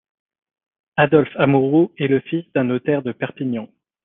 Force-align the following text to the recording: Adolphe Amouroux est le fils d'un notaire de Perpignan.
Adolphe 0.97 1.35
Amouroux 1.37 1.91
est 1.99 2.07
le 2.07 2.21
fils 2.21 2.43
d'un 2.55 2.63
notaire 2.63 3.03
de 3.03 3.11
Perpignan. 3.11 3.67